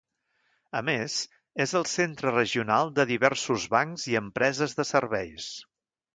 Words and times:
A 0.77 0.79
més, 0.85 1.17
és 1.65 1.73
el 1.79 1.85
centre 1.91 2.33
regional 2.33 2.91
de 3.01 3.07
diversos 3.13 3.69
bancs 3.77 4.09
i 4.15 4.19
empreses 4.23 4.77
de 4.81 4.89
serveis. 4.95 5.53